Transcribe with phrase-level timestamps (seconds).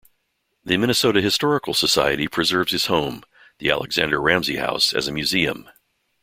[0.63, 3.21] The Minnesota Historical Society preserves his home,
[3.59, 5.69] the Alexander Ramsey House as a museum.